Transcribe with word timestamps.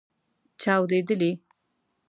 چاودیدلې 0.61 1.31